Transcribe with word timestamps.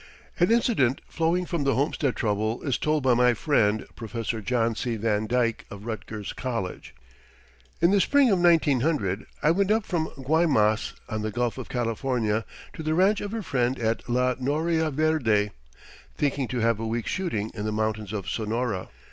An 0.39 0.49
incident 0.49 0.99
flowing 1.07 1.45
from 1.45 1.63
the 1.63 1.75
Homestead 1.75 2.15
trouble 2.15 2.63
is 2.63 2.79
told 2.79 3.03
by 3.03 3.13
my 3.13 3.35
friend, 3.35 3.85
Professor 3.95 4.41
John 4.41 4.73
C. 4.73 4.95
Van 4.95 5.27
Dyke, 5.27 5.63
of 5.69 5.85
Rutgers 5.85 6.33
College. 6.33 6.95
In 7.81 7.91
the 7.91 8.01
spring 8.01 8.31
of 8.31 8.39
1900, 8.39 9.27
I 9.43 9.51
went 9.51 9.69
up 9.69 9.85
from 9.85 10.07
Guaymas, 10.17 10.93
on 11.07 11.21
the 11.21 11.29
Gulf 11.29 11.59
of 11.59 11.69
California, 11.69 12.45
to 12.73 12.81
the 12.81 12.95
ranch 12.95 13.21
of 13.21 13.31
a 13.35 13.43
friend 13.43 13.77
at 13.77 14.09
La 14.09 14.33
Noria 14.39 14.89
Verde, 14.89 15.51
thinking 16.17 16.47
to 16.47 16.61
have 16.61 16.79
a 16.79 16.87
week's 16.87 17.11
shooting 17.11 17.51
in 17.53 17.63
the 17.65 17.71
mountains 17.71 18.11
of 18.11 18.27
Sonora. 18.27 18.89